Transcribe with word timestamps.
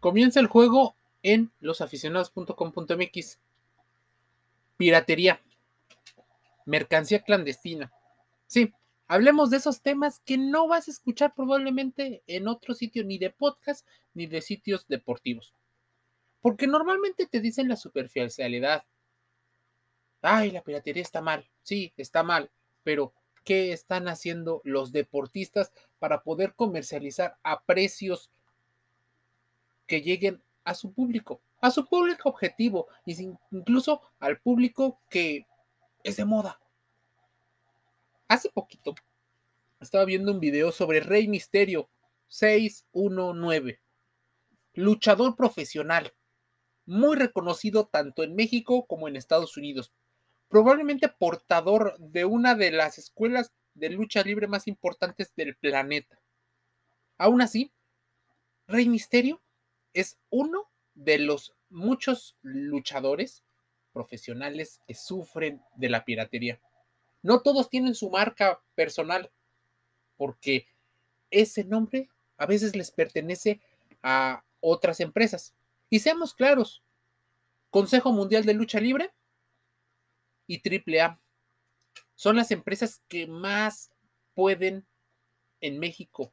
Comienza 0.00 0.38
el 0.38 0.46
juego 0.46 0.94
en 1.22 1.50
losaficionados.com.mx. 1.58 3.38
Piratería. 4.76 5.42
Mercancía 6.66 7.22
clandestina. 7.22 7.92
Sí, 8.46 8.72
hablemos 9.08 9.50
de 9.50 9.56
esos 9.56 9.82
temas 9.82 10.20
que 10.20 10.38
no 10.38 10.68
vas 10.68 10.86
a 10.86 10.92
escuchar 10.92 11.34
probablemente 11.34 12.22
en 12.28 12.46
otro 12.46 12.74
sitio, 12.74 13.04
ni 13.04 13.18
de 13.18 13.30
podcast, 13.30 13.86
ni 14.14 14.26
de 14.26 14.40
sitios 14.40 14.86
deportivos. 14.86 15.52
Porque 16.40 16.68
normalmente 16.68 17.26
te 17.26 17.40
dicen 17.40 17.68
la 17.68 17.76
superficialidad. 17.76 18.84
Ay, 20.22 20.52
la 20.52 20.62
piratería 20.62 21.02
está 21.02 21.20
mal. 21.20 21.48
Sí, 21.62 21.92
está 21.96 22.22
mal. 22.22 22.50
Pero, 22.84 23.12
¿qué 23.44 23.72
están 23.72 24.06
haciendo 24.06 24.60
los 24.62 24.92
deportistas 24.92 25.72
para 25.98 26.22
poder 26.22 26.54
comercializar 26.54 27.36
a 27.42 27.62
precios 27.64 28.30
que 29.88 30.02
lleguen 30.02 30.40
a 30.62 30.74
su 30.74 30.92
público, 30.92 31.40
a 31.60 31.72
su 31.72 31.86
público 31.86 32.28
objetivo, 32.28 32.86
y 33.04 33.20
incluso 33.50 34.02
al 34.20 34.38
público 34.38 35.00
que 35.10 35.46
es 36.04 36.16
de 36.16 36.24
moda. 36.24 36.60
Hace 38.28 38.50
poquito 38.50 38.94
estaba 39.80 40.04
viendo 40.04 40.30
un 40.30 40.38
video 40.38 40.70
sobre 40.70 41.00
Rey 41.00 41.26
Misterio 41.26 41.88
619, 42.28 43.80
luchador 44.74 45.34
profesional, 45.34 46.12
muy 46.84 47.16
reconocido 47.16 47.86
tanto 47.86 48.22
en 48.22 48.34
México 48.34 48.86
como 48.86 49.08
en 49.08 49.16
Estados 49.16 49.56
Unidos, 49.56 49.92
probablemente 50.48 51.08
portador 51.08 51.96
de 51.98 52.26
una 52.26 52.54
de 52.54 52.70
las 52.70 52.98
escuelas 52.98 53.52
de 53.74 53.90
lucha 53.90 54.22
libre 54.22 54.46
más 54.46 54.66
importantes 54.66 55.32
del 55.34 55.56
planeta. 55.56 56.20
Aún 57.16 57.40
así, 57.40 57.72
Rey 58.66 58.88
Misterio 58.88 59.40
es 60.00 60.18
uno 60.30 60.70
de 60.94 61.18
los 61.18 61.54
muchos 61.70 62.36
luchadores 62.42 63.42
profesionales 63.92 64.80
que 64.86 64.94
sufren 64.94 65.62
de 65.76 65.88
la 65.88 66.04
piratería. 66.04 66.60
No 67.22 67.40
todos 67.40 67.68
tienen 67.68 67.94
su 67.94 68.10
marca 68.10 68.60
personal, 68.74 69.30
porque 70.16 70.66
ese 71.30 71.64
nombre 71.64 72.08
a 72.36 72.46
veces 72.46 72.76
les 72.76 72.90
pertenece 72.90 73.60
a 74.02 74.44
otras 74.60 75.00
empresas. 75.00 75.54
Y 75.90 76.00
seamos 76.00 76.34
claros, 76.34 76.82
Consejo 77.70 78.12
Mundial 78.12 78.44
de 78.44 78.54
Lucha 78.54 78.80
Libre 78.80 79.12
y 80.46 80.60
AAA 80.60 81.20
son 82.14 82.36
las 82.36 82.50
empresas 82.50 83.02
que 83.08 83.26
más 83.26 83.90
pueden 84.34 84.86
en 85.60 85.78
México 85.78 86.32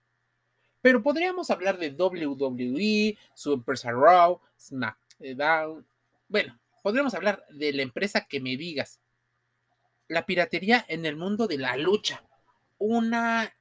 pero 0.85 1.01
podríamos 1.01 1.49
hablar 1.49 1.79
de 1.79 1.89
WWE, 1.89 3.17
su 3.33 3.53
empresa 3.53 3.89
Raw, 3.91 4.39
SmackDown. 4.59 5.83
Bueno, 6.27 6.59
podríamos 6.83 7.15
hablar 7.15 7.43
de 7.49 7.73
la 7.73 7.81
empresa 7.81 8.27
que 8.27 8.39
me 8.39 8.55
digas. 8.55 8.99
La 10.07 10.27
piratería 10.27 10.85
en 10.87 11.07
el 11.07 11.15
mundo 11.15 11.47
de 11.47 11.57
la 11.57 11.75
lucha. 11.75 12.23
Una 12.77 13.51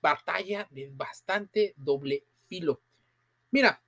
batalla 0.00 0.66
de 0.70 0.90
bastante 0.90 1.74
doble 1.76 2.24
filo. 2.46 2.80
Mira, 3.50 3.82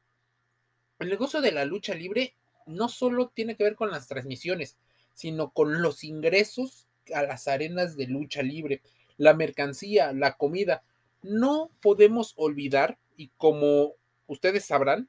el 0.98 1.08
negocio 1.08 1.40
de 1.40 1.52
la 1.52 1.64
lucha 1.64 1.94
libre 1.94 2.34
no 2.66 2.90
solo 2.90 3.28
tiene 3.28 3.56
que 3.56 3.64
ver 3.64 3.74
con 3.74 3.90
las 3.90 4.06
transmisiones, 4.06 4.76
sino 5.14 5.48
con 5.48 5.80
los 5.80 6.04
ingresos 6.04 6.86
a 7.14 7.22
las 7.22 7.48
arenas 7.48 7.96
de 7.96 8.06
lucha 8.06 8.42
libre, 8.42 8.82
la 9.16 9.32
mercancía, 9.32 10.12
la 10.12 10.36
comida 10.36 10.82
no 11.26 11.70
podemos 11.82 12.34
olvidar, 12.36 12.98
y 13.16 13.30
como 13.36 13.94
ustedes 14.26 14.64
sabrán, 14.64 15.08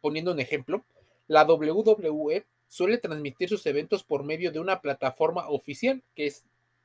poniendo 0.00 0.32
un 0.32 0.40
ejemplo, 0.40 0.84
la 1.26 1.44
WWE 1.44 2.44
suele 2.68 2.98
transmitir 2.98 3.48
sus 3.48 3.64
eventos 3.66 4.04
por 4.04 4.24
medio 4.24 4.52
de 4.52 4.58
una 4.58 4.80
plataforma 4.80 5.48
oficial 5.48 6.02
que 6.14 6.26
es 6.26 6.44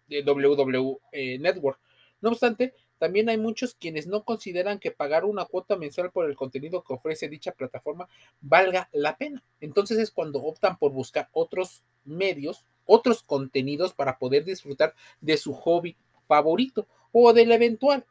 WWE 0.09 0.99
Network. 1.39 1.79
No 2.21 2.29
obstante, 2.29 2.73
también 2.97 3.29
hay 3.29 3.37
muchos 3.37 3.75
quienes 3.75 4.07
no 4.07 4.23
consideran 4.23 4.79
que 4.79 4.91
pagar 4.91 5.23
una 5.23 5.45
cuota 5.45 5.77
mensual 5.77 6.11
por 6.11 6.29
el 6.29 6.35
contenido 6.35 6.83
que 6.83 6.93
ofrece 6.93 7.29
dicha 7.29 7.53
plataforma 7.53 8.09
valga 8.41 8.89
la 8.91 9.17
pena. 9.17 9.43
Entonces 9.61 9.97
es 9.97 10.11
cuando 10.11 10.43
optan 10.43 10.77
por 10.77 10.91
buscar 10.91 11.29
otros 11.31 11.83
medios, 12.03 12.65
otros 12.85 13.23
contenidos 13.23 13.93
para 13.93 14.17
poder 14.17 14.43
disfrutar 14.43 14.95
de 15.21 15.37
su 15.37 15.53
hobby 15.53 15.95
favorito 16.27 16.87
o 17.11 17.31
del 17.33 17.51
eventual 17.51 18.05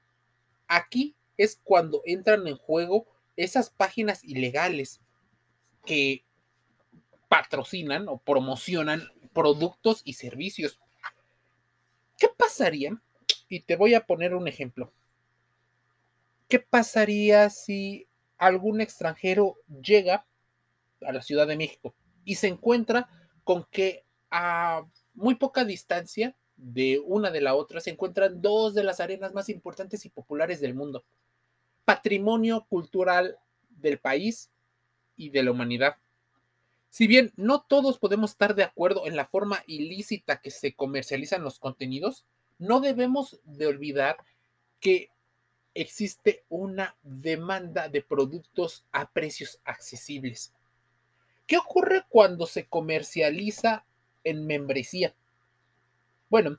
Aquí 0.69 1.17
es 1.37 1.61
cuando 1.65 2.03
entran 2.05 2.47
en 2.47 2.56
juego 2.56 3.06
esas 3.37 3.71
páginas 3.71 4.23
ilegales 4.23 5.01
que 5.84 6.25
patrocinan 7.29 8.09
o 8.09 8.19
promocionan 8.19 9.11
productos 9.33 10.03
y 10.05 10.15
servicios. 10.15 10.81
¿Qué 12.19 12.28
pasaría? 12.37 13.01
Y 13.49 13.61
te 13.61 13.77
voy 13.77 13.95
a 13.95 14.05
poner 14.05 14.34
un 14.34 14.49
ejemplo. 14.49 14.93
¿Qué 16.49 16.59
pasaría 16.59 17.49
si 17.51 18.09
algún 18.37 18.81
extranjero 18.81 19.57
llega 19.83 20.27
a 21.03 21.12
la 21.12 21.23
Ciudad 21.23 21.47
de 21.47 21.57
México 21.57 21.95
y 22.25 22.37
se 22.37 22.49
encuentra 22.49 23.09
con 23.45 23.65
que 23.71 24.05
a 24.31 24.84
muy 25.15 25.37
poca 25.37 25.65
distancia 25.65 26.37
de 26.59 27.01
una 27.05 27.31
de 27.31 27.41
la 27.41 27.55
otra 27.55 27.81
se 27.81 27.91
encuentran 27.91 28.43
dos 28.43 28.75
de 28.75 28.83
las 28.83 29.01
arenas 29.01 29.33
más 29.33 29.49
importantes 29.49 30.05
y 30.05 30.11
populares 30.11 30.61
del 30.61 30.75
mundo. 30.75 31.05
Patrimonio 31.85 32.67
cultural 32.69 33.39
del 33.71 33.99
país 33.99 34.51
y 35.17 35.31
de 35.31 35.43
la 35.43 35.53
humanidad. 35.53 35.97
Si 36.91 37.07
bien 37.07 37.33
no 37.37 37.63
todos 37.63 37.99
podemos 37.99 38.33
estar 38.33 38.55
de 38.55 38.65
acuerdo 38.65 39.07
en 39.07 39.17
la 39.17 39.27
forma 39.27 39.63
ilícita 39.67 40.41
que 40.41 40.51
se 40.51 40.75
comercializan 40.75 41.43
los 41.43 41.59
contenidos, 41.59 42.25
no 42.59 42.81
debemos 42.81 43.41
de 43.45 43.67
olvidar 43.67 44.19
que 44.81 45.11
existe 45.75 46.45
una 46.49 46.97
demanda 47.03 47.89
de 47.89 48.03
productos 48.03 48.85
a 48.91 49.11
precios 49.11 49.61
accesibles. 49.65 50.53
¿Qué 51.47 51.57
ocurre 51.57 52.05
cuando 52.09 52.47
se 52.47 52.67
comercializa 52.67 53.85
en 54.25 54.47
membresía? 54.47 55.15
Bueno, 56.31 56.59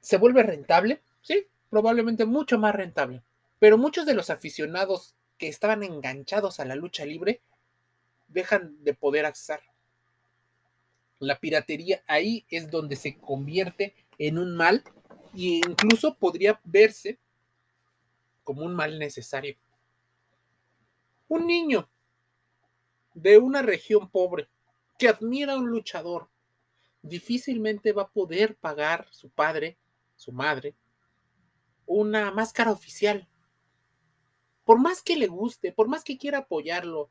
¿se 0.00 0.18
vuelve 0.18 0.42
rentable? 0.42 1.02
Sí, 1.22 1.46
probablemente 1.70 2.26
mucho 2.26 2.58
más 2.58 2.74
rentable. 2.74 3.22
Pero 3.58 3.78
muchos 3.78 4.04
de 4.04 4.14
los 4.14 4.28
aficionados 4.28 5.14
que 5.38 5.48
estaban 5.48 5.82
enganchados 5.82 6.60
a 6.60 6.64
la 6.64 6.74
lucha 6.74 7.04
libre 7.04 7.40
dejan 8.28 8.82
de 8.84 8.94
poder 8.94 9.26
acceder. 9.26 9.60
La 11.18 11.38
piratería 11.38 12.02
ahí 12.06 12.44
es 12.50 12.70
donde 12.70 12.96
se 12.96 13.16
convierte 13.16 13.94
en 14.18 14.38
un 14.38 14.56
mal 14.56 14.82
e 15.34 15.60
incluso 15.66 16.16
podría 16.16 16.60
verse 16.64 17.18
como 18.44 18.64
un 18.64 18.74
mal 18.74 18.98
necesario. 18.98 19.56
Un 21.28 21.46
niño 21.46 21.88
de 23.14 23.38
una 23.38 23.62
región 23.62 24.10
pobre 24.10 24.48
que 24.98 25.08
admira 25.08 25.52
a 25.54 25.56
un 25.56 25.68
luchador 25.68 26.28
difícilmente 27.02 27.92
va 27.92 28.02
a 28.02 28.10
poder 28.10 28.56
pagar 28.56 29.08
su 29.10 29.28
padre, 29.28 29.76
su 30.16 30.32
madre, 30.32 30.74
una 31.84 32.30
máscara 32.30 32.70
oficial. 32.70 33.28
Por 34.64 34.78
más 34.78 35.02
que 35.02 35.16
le 35.16 35.26
guste, 35.26 35.72
por 35.72 35.88
más 35.88 36.04
que 36.04 36.16
quiera 36.16 36.38
apoyarlo, 36.38 37.10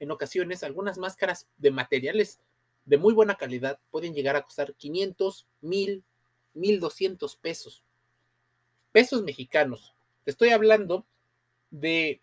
en 0.00 0.10
ocasiones 0.10 0.64
algunas 0.64 0.98
máscaras 0.98 1.48
de 1.56 1.70
materiales 1.70 2.40
de 2.84 2.98
muy 2.98 3.14
buena 3.14 3.36
calidad 3.36 3.78
pueden 3.92 4.12
llegar 4.12 4.34
a 4.34 4.42
costar 4.42 4.74
500, 4.74 5.46
1000, 5.60 6.02
1200 6.54 7.36
pesos. 7.36 7.84
Pesos 8.90 9.22
mexicanos. 9.22 9.94
Te 10.24 10.32
estoy 10.32 10.50
hablando 10.50 11.06
de 11.70 12.20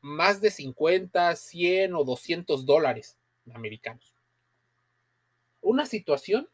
más 0.00 0.40
de 0.40 0.50
50, 0.50 1.36
100 1.36 1.94
o 1.94 2.04
200 2.04 2.64
dólares 2.64 3.18
americanos 3.52 4.15
una 5.66 5.84
situación 5.84 6.48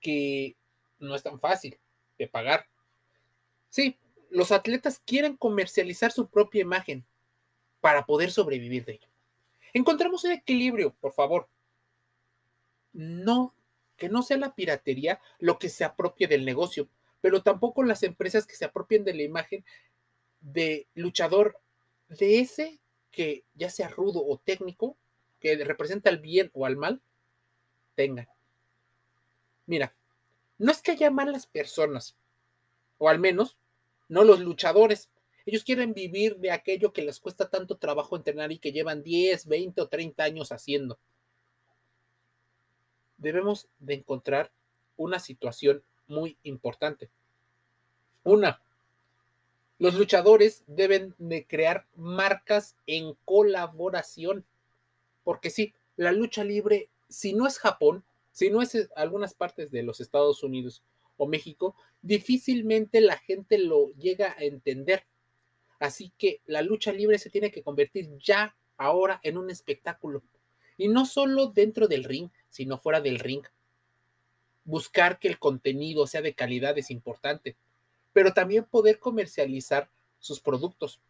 que 0.00 0.56
no 1.00 1.14
es 1.14 1.22
tan 1.24 1.40
fácil 1.40 1.78
de 2.16 2.28
pagar. 2.28 2.66
Sí, 3.70 3.98
los 4.30 4.52
atletas 4.52 5.02
quieren 5.04 5.36
comercializar 5.36 6.12
su 6.12 6.28
propia 6.28 6.62
imagen 6.62 7.04
para 7.80 8.06
poder 8.06 8.30
sobrevivir 8.30 8.84
de 8.84 8.94
ello. 8.94 9.08
Encontramos 9.72 10.22
un 10.24 10.32
equilibrio, 10.32 10.94
por 11.00 11.12
favor. 11.12 11.48
No, 12.92 13.54
que 13.96 14.08
no 14.08 14.22
sea 14.22 14.36
la 14.36 14.54
piratería 14.54 15.20
lo 15.40 15.58
que 15.58 15.68
se 15.68 15.84
apropie 15.84 16.28
del 16.28 16.44
negocio, 16.44 16.88
pero 17.20 17.42
tampoco 17.42 17.82
las 17.82 18.04
empresas 18.04 18.46
que 18.46 18.54
se 18.54 18.64
apropien 18.64 19.04
de 19.04 19.14
la 19.14 19.22
imagen 19.22 19.64
de 20.40 20.86
luchador 20.94 21.58
de 22.08 22.38
ese 22.38 22.78
que 23.10 23.44
ya 23.54 23.70
sea 23.70 23.88
rudo 23.88 24.24
o 24.24 24.38
técnico, 24.38 24.96
que 25.40 25.56
representa 25.64 26.10
el 26.10 26.18
bien 26.18 26.50
o 26.54 26.64
al 26.64 26.76
mal, 26.76 27.02
tengan. 27.98 28.28
Mira, 29.66 29.92
no 30.56 30.70
es 30.70 30.80
que 30.80 30.92
haya 30.92 31.10
malas 31.10 31.48
personas, 31.48 32.14
o 32.96 33.08
al 33.08 33.18
menos 33.18 33.56
no 34.08 34.22
los 34.22 34.38
luchadores. 34.38 35.10
Ellos 35.44 35.64
quieren 35.64 35.94
vivir 35.94 36.36
de 36.36 36.52
aquello 36.52 36.92
que 36.92 37.02
les 37.02 37.18
cuesta 37.18 37.50
tanto 37.50 37.76
trabajo 37.76 38.14
entrenar 38.14 38.52
y 38.52 38.60
que 38.60 38.70
llevan 38.70 39.02
10, 39.02 39.46
20 39.46 39.80
o 39.80 39.88
30 39.88 40.22
años 40.22 40.52
haciendo. 40.52 41.00
Debemos 43.16 43.66
de 43.80 43.94
encontrar 43.94 44.52
una 44.96 45.18
situación 45.18 45.82
muy 46.06 46.36
importante. 46.44 47.10
Una, 48.22 48.62
los 49.80 49.94
luchadores 49.94 50.62
deben 50.68 51.16
de 51.18 51.48
crear 51.48 51.84
marcas 51.96 52.76
en 52.86 53.14
colaboración. 53.24 54.44
Porque 55.24 55.50
sí, 55.50 55.74
la 55.96 56.12
lucha 56.12 56.44
libre, 56.44 56.90
si 57.08 57.32
no 57.32 57.46
es 57.46 57.58
Japón, 57.58 58.04
si 58.32 58.50
no 58.50 58.62
es 58.62 58.88
algunas 58.96 59.34
partes 59.34 59.70
de 59.70 59.82
los 59.82 60.00
Estados 60.00 60.42
Unidos 60.42 60.82
o 61.16 61.26
México, 61.26 61.74
difícilmente 62.02 63.00
la 63.00 63.18
gente 63.18 63.58
lo 63.58 63.90
llega 63.94 64.34
a 64.38 64.44
entender. 64.44 65.04
Así 65.80 66.12
que 66.18 66.40
la 66.46 66.62
lucha 66.62 66.92
libre 66.92 67.18
se 67.18 67.30
tiene 67.30 67.50
que 67.50 67.62
convertir 67.62 68.10
ya 68.18 68.56
ahora 68.76 69.20
en 69.22 69.38
un 69.38 69.50
espectáculo. 69.50 70.22
Y 70.76 70.88
no 70.88 71.06
solo 71.06 71.48
dentro 71.48 71.88
del 71.88 72.04
ring, 72.04 72.30
sino 72.48 72.78
fuera 72.78 73.00
del 73.00 73.18
ring. 73.18 73.42
Buscar 74.64 75.18
que 75.18 75.28
el 75.28 75.38
contenido 75.38 76.06
sea 76.06 76.22
de 76.22 76.34
calidad 76.34 76.78
es 76.78 76.90
importante 76.90 77.56
pero 78.18 78.32
también 78.32 78.64
poder 78.64 78.98
comercializar 78.98 79.88
sus 80.18 80.40
productos. 80.40 81.00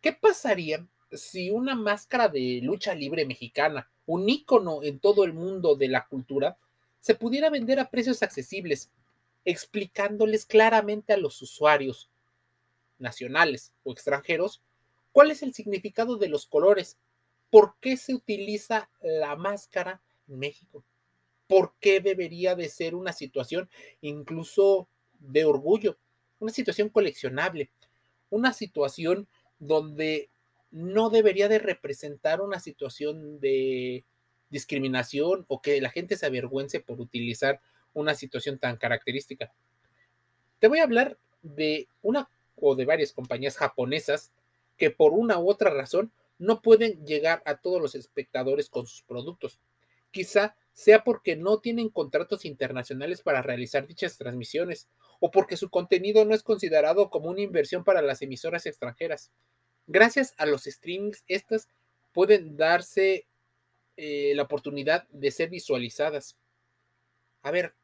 ¿Qué 0.00 0.12
pasaría 0.12 0.86
si 1.12 1.50
una 1.50 1.74
máscara 1.74 2.28
de 2.28 2.60
lucha 2.62 2.94
libre 2.94 3.26
mexicana, 3.26 3.90
un 4.06 4.28
ícono 4.28 4.82
en 4.82 4.98
todo 4.98 5.24
el 5.24 5.32
mundo 5.32 5.74
de 5.74 5.88
la 5.88 6.06
cultura, 6.06 6.56
se 7.00 7.14
pudiera 7.14 7.50
vender 7.50 7.80
a 7.80 7.90
precios 7.90 8.22
accesibles, 8.22 8.90
explicándoles 9.44 10.46
claramente 10.46 11.12
a 11.12 11.16
los 11.16 11.40
usuarios 11.42 12.08
nacionales 12.98 13.72
o 13.82 13.92
extranjeros 13.92 14.62
cuál 15.10 15.30
es 15.30 15.42
el 15.42 15.52
significado 15.52 16.16
de 16.16 16.28
los 16.28 16.46
colores, 16.46 16.96
por 17.50 17.74
qué 17.80 17.96
se 17.96 18.14
utiliza 18.14 18.88
la 19.02 19.36
máscara 19.36 20.00
en 20.28 20.38
México, 20.38 20.84
por 21.46 21.74
qué 21.80 22.00
debería 22.00 22.54
de 22.54 22.68
ser 22.68 22.94
una 22.94 23.12
situación 23.12 23.68
incluso 24.00 24.88
de 25.18 25.44
orgullo 25.44 25.98
una 26.42 26.52
situación 26.52 26.88
coleccionable, 26.88 27.70
una 28.28 28.52
situación 28.52 29.28
donde 29.58 30.28
no 30.72 31.10
debería 31.10 31.48
de 31.48 31.58
representar 31.58 32.40
una 32.40 32.58
situación 32.58 33.38
de 33.38 34.04
discriminación 34.48 35.44
o 35.48 35.62
que 35.62 35.80
la 35.80 35.90
gente 35.90 36.16
se 36.16 36.26
avergüence 36.26 36.80
por 36.80 37.00
utilizar 37.00 37.60
una 37.94 38.14
situación 38.14 38.58
tan 38.58 38.76
característica. 38.76 39.52
Te 40.58 40.68
voy 40.68 40.80
a 40.80 40.84
hablar 40.84 41.18
de 41.42 41.88
una 42.02 42.28
o 42.56 42.74
de 42.74 42.84
varias 42.84 43.12
compañías 43.12 43.56
japonesas 43.56 44.32
que 44.76 44.90
por 44.90 45.12
una 45.12 45.38
u 45.38 45.48
otra 45.50 45.70
razón 45.70 46.12
no 46.38 46.62
pueden 46.62 47.04
llegar 47.04 47.42
a 47.44 47.56
todos 47.56 47.80
los 47.80 47.94
espectadores 47.94 48.68
con 48.68 48.86
sus 48.86 49.02
productos. 49.02 49.60
Quizá 50.10 50.56
sea 50.72 51.04
porque 51.04 51.36
no 51.36 51.60
tienen 51.60 51.88
contratos 51.88 52.44
internacionales 52.44 53.22
para 53.22 53.42
realizar 53.42 53.86
dichas 53.86 54.16
transmisiones 54.16 54.88
o 55.20 55.30
porque 55.30 55.56
su 55.56 55.70
contenido 55.70 56.24
no 56.24 56.34
es 56.34 56.42
considerado 56.42 57.10
como 57.10 57.28
una 57.28 57.42
inversión 57.42 57.84
para 57.84 58.02
las 58.02 58.22
emisoras 58.22 58.66
extranjeras. 58.66 59.30
Gracias 59.86 60.34
a 60.38 60.46
los 60.46 60.64
streamings, 60.64 61.24
estas 61.28 61.68
pueden 62.12 62.56
darse 62.56 63.26
eh, 63.96 64.32
la 64.34 64.42
oportunidad 64.42 65.08
de 65.08 65.30
ser 65.30 65.50
visualizadas. 65.50 66.36
A 67.42 67.50
ver, 67.50 67.74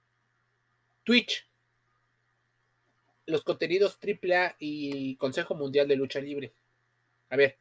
Twitch, 1.05 1.49
los 3.27 3.45
contenidos 3.45 3.99
AAA 4.03 4.57
y 4.59 5.17
Consejo 5.17 5.55
Mundial 5.55 5.89
de 5.89 5.97
Lucha 5.97 6.21
Libre. 6.21 6.53
A 7.31 7.37
ver, 7.37 7.59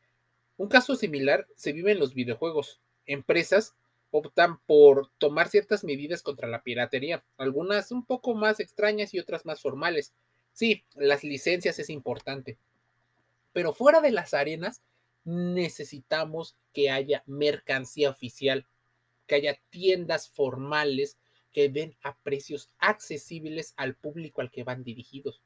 un 0.57 0.69
caso 0.69 0.95
similar 0.95 1.47
se 1.55 1.73
vive 1.73 1.91
en 1.91 1.99
los 1.99 2.13
videojuegos. 2.13 2.79
Empresas 3.05 3.75
optan 4.11 4.59
por 4.65 5.11
tomar 5.17 5.49
ciertas 5.49 5.83
medidas 5.83 6.21
contra 6.21 6.47
la 6.47 6.63
piratería, 6.63 7.23
algunas 7.37 7.91
un 7.91 8.05
poco 8.05 8.33
más 8.33 8.59
extrañas 8.59 9.13
y 9.13 9.19
otras 9.19 9.45
más 9.45 9.61
formales. 9.61 10.13
Sí, 10.53 10.83
las 10.95 11.23
licencias 11.23 11.77
es 11.79 11.89
importante, 11.89 12.57
pero 13.57 13.73
fuera 13.73 14.01
de 14.01 14.11
las 14.11 14.35
arenas 14.35 14.83
necesitamos 15.23 16.55
que 16.73 16.91
haya 16.91 17.23
mercancía 17.25 18.11
oficial, 18.11 18.67
que 19.25 19.33
haya 19.33 19.59
tiendas 19.71 20.29
formales 20.29 21.17
que 21.51 21.67
den 21.67 21.97
a 22.03 22.19
precios 22.19 22.69
accesibles 22.77 23.73
al 23.75 23.95
público 23.95 24.41
al 24.41 24.51
que 24.51 24.63
van 24.63 24.83
dirigidos. 24.83 25.41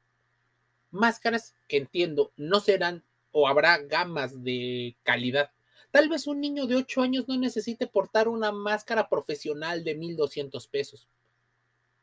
Máscaras 0.90 1.54
que 1.68 1.78
entiendo 1.78 2.34
no 2.36 2.60
serán 2.60 3.02
o 3.30 3.48
habrá 3.48 3.78
gamas 3.78 4.44
de 4.44 4.94
calidad, 5.04 5.50
Tal 5.90 6.10
vez 6.10 6.26
un 6.26 6.42
niño 6.42 6.66
de 6.66 6.76
8 6.76 7.00
años 7.00 7.28
no 7.28 7.38
necesite 7.38 7.86
portar 7.86 8.28
una 8.28 8.52
máscara 8.52 9.08
profesional 9.08 9.84
de 9.84 9.94
1200 9.94 10.68
pesos, 10.68 11.08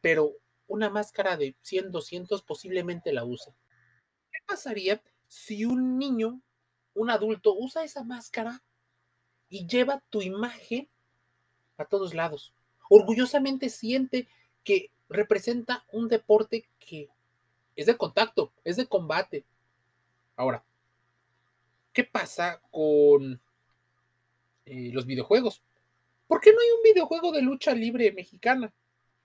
pero 0.01 0.33
una 0.65 0.89
máscara 0.89 1.37
de 1.37 1.55
100, 1.61 1.91
200 1.91 2.41
posiblemente 2.41 3.13
la 3.13 3.25
use. 3.25 3.53
¿Qué 4.31 4.39
pasaría 4.47 5.03
si 5.29 5.63
un 5.63 5.97
niño, 5.97 6.41
un 6.93 7.09
adulto, 7.09 7.55
usa 7.55 7.85
esa 7.85 8.03
máscara 8.03 8.61
y 9.47 9.65
lleva 9.65 10.03
tu 10.09 10.21
imagen 10.21 10.89
a 11.77 11.85
todos 11.85 12.13
lados? 12.13 12.53
Orgullosamente 12.89 13.69
siente 13.69 14.27
que 14.65 14.91
representa 15.07 15.85
un 15.93 16.09
deporte 16.09 16.67
que 16.79 17.07
es 17.77 17.85
de 17.85 17.95
contacto, 17.95 18.51
es 18.65 18.75
de 18.75 18.87
combate. 18.87 19.45
Ahora, 20.35 20.65
¿qué 21.93 22.03
pasa 22.03 22.61
con 22.69 23.39
eh, 24.69 24.91
los 24.93 25.07
videojuegos. 25.07 25.63
¿Por 26.27 26.41
qué 26.41 26.53
no 26.53 26.59
hay 26.59 26.67
un 26.77 26.83
videojuego 26.83 27.31
de 27.31 27.41
lucha 27.41 27.73
libre 27.73 28.11
mexicana? 28.11 28.71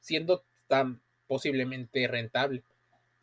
Siendo 0.01 0.43
tan 0.69 1.03
posiblemente 1.27 2.09
rentable. 2.09 2.65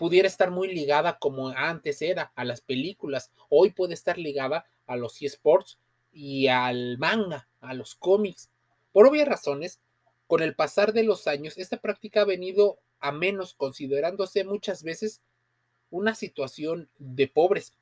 Pudiera 0.02 0.28
estar 0.28 0.50
muy 0.50 0.74
ligada 0.74 1.20
como 1.20 1.50
antes 1.50 2.02
era 2.02 2.32
a 2.36 2.44
las 2.44 2.62
películas. 2.62 3.30
Hoy 3.50 3.70
puede 3.70 3.94
estar 3.94 4.18
ligada 4.18 4.66
a 4.88 4.96
los 4.96 5.22
eSports 5.22 5.78
y 6.12 6.48
al 6.48 6.98
manga, 6.98 7.48
a 7.60 7.76
los 7.76 7.94
cómics. 7.94 8.50
Por 8.92 9.06
obvias 9.06 9.28
razones, 9.28 9.80
con 10.26 10.42
el 10.42 10.56
pasar 10.56 10.92
de 10.94 11.04
los 11.04 11.28
años, 11.28 11.60
esta 11.60 11.78
práctica 11.78 12.22
ha 12.22 12.26
venido 12.26 12.80
a 13.00 13.12
menos, 13.12 13.54
considerándose 13.54 14.44
muchas 14.44 14.82
veces 14.82 15.22
una 15.92 16.16
situación 16.16 16.90
de 16.98 17.28
pobres. 17.28 17.74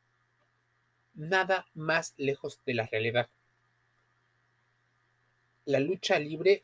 Nada 1.14 1.68
más 1.74 2.16
lejos 2.18 2.60
de 2.66 2.74
la 2.74 2.86
realidad 2.88 3.30
la 5.70 5.80
lucha 5.80 6.18
libre 6.18 6.64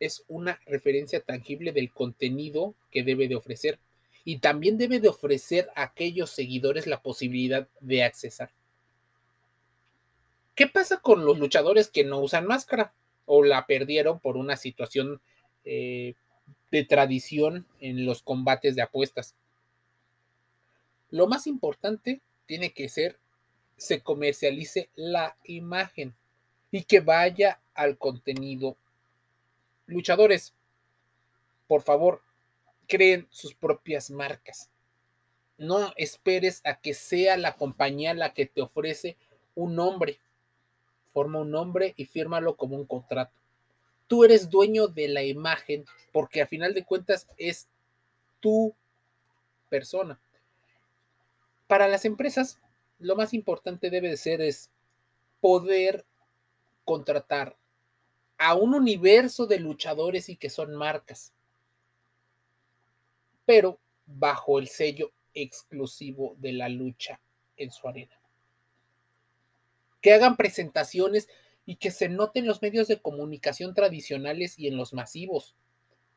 es 0.00 0.22
una 0.28 0.60
referencia 0.66 1.20
tangible 1.20 1.72
del 1.72 1.90
contenido 1.90 2.74
que 2.90 3.02
debe 3.02 3.26
de 3.26 3.36
ofrecer 3.36 3.78
y 4.24 4.38
también 4.38 4.78
debe 4.78 5.00
de 5.00 5.08
ofrecer 5.08 5.68
a 5.76 5.82
aquellos 5.82 6.30
seguidores 6.30 6.86
la 6.86 7.02
posibilidad 7.02 7.68
de 7.80 8.02
accesar. 8.02 8.50
¿Qué 10.54 10.66
pasa 10.66 10.98
con 11.00 11.24
los 11.24 11.38
luchadores 11.38 11.88
que 11.88 12.04
no 12.04 12.20
usan 12.20 12.46
máscara 12.46 12.94
o 13.26 13.42
la 13.42 13.66
perdieron 13.66 14.20
por 14.20 14.36
una 14.36 14.56
situación 14.56 15.20
eh, 15.64 16.14
de 16.70 16.84
tradición 16.84 17.66
en 17.80 18.06
los 18.06 18.22
combates 18.22 18.76
de 18.76 18.82
apuestas? 18.82 19.34
Lo 21.10 21.26
más 21.26 21.46
importante 21.46 22.20
tiene 22.46 22.72
que 22.72 22.88
ser 22.88 23.18
se 23.76 24.02
comercialice 24.02 24.88
la 24.94 25.36
imagen 25.44 26.14
y 26.70 26.84
que 26.84 27.00
vaya 27.00 27.60
al 27.74 27.98
contenido. 27.98 28.76
Luchadores, 29.86 30.54
por 31.66 31.82
favor, 31.82 32.22
creen 32.86 33.26
sus 33.30 33.54
propias 33.54 34.10
marcas. 34.10 34.70
No 35.56 35.92
esperes 35.96 36.60
a 36.64 36.80
que 36.80 36.94
sea 36.94 37.36
la 37.36 37.56
compañía 37.56 38.14
la 38.14 38.34
que 38.34 38.46
te 38.46 38.62
ofrece 38.62 39.16
un 39.54 39.76
nombre. 39.76 40.18
Forma 41.12 41.40
un 41.40 41.50
nombre 41.50 41.94
y 41.96 42.06
fírmalo 42.06 42.56
como 42.56 42.76
un 42.76 42.86
contrato. 42.86 43.32
Tú 44.06 44.24
eres 44.24 44.50
dueño 44.50 44.88
de 44.88 45.08
la 45.08 45.22
imagen 45.22 45.84
porque 46.12 46.42
a 46.42 46.46
final 46.46 46.74
de 46.74 46.84
cuentas 46.84 47.28
es 47.36 47.68
tu 48.40 48.74
persona. 49.68 50.20
Para 51.66 51.88
las 51.88 52.04
empresas, 52.04 52.58
lo 52.98 53.16
más 53.16 53.32
importante 53.32 53.90
debe 53.90 54.08
de 54.08 54.16
ser 54.16 54.40
es 54.40 54.70
poder 55.40 56.04
contratar 56.84 57.56
a 58.38 58.54
un 58.54 58.74
universo 58.74 59.46
de 59.46 59.58
luchadores 59.58 60.28
y 60.28 60.36
que 60.36 60.50
son 60.50 60.74
marcas, 60.74 61.32
pero 63.44 63.78
bajo 64.06 64.58
el 64.58 64.68
sello 64.68 65.12
exclusivo 65.34 66.36
de 66.38 66.52
la 66.52 66.68
lucha 66.68 67.20
en 67.56 67.70
su 67.70 67.88
arena. 67.88 68.18
Que 70.00 70.12
hagan 70.12 70.36
presentaciones 70.36 71.28
y 71.66 71.76
que 71.76 71.90
se 71.90 72.08
noten 72.08 72.46
los 72.46 72.60
medios 72.62 72.88
de 72.88 73.00
comunicación 73.00 73.74
tradicionales 73.74 74.58
y 74.58 74.68
en 74.68 74.76
los 74.76 74.92
masivos, 74.92 75.56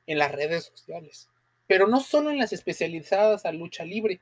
en 0.05 0.17
las 0.17 0.31
redes 0.31 0.65
sociales, 0.65 1.29
pero 1.67 1.87
no 1.87 2.01
solo 2.01 2.31
en 2.31 2.37
las 2.37 2.53
especializadas 2.53 3.45
a 3.45 3.51
lucha 3.51 3.85
libre. 3.85 4.19